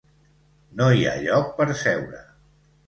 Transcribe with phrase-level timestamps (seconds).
[0.79, 2.29] No hi ha lloc per seure.